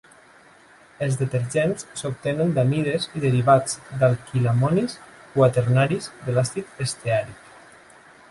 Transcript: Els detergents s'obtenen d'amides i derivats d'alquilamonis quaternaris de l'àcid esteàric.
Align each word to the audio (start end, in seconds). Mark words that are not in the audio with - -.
Els 1.07 1.17
detergents 1.17 1.83
s'obtenen 1.99 2.55
d'amides 2.55 3.05
i 3.19 3.21
derivats 3.25 3.77
d'alquilamonis 4.03 4.97
quaternaris 5.35 6.07
de 6.25 6.37
l'àcid 6.39 6.83
esteàric. 6.87 7.47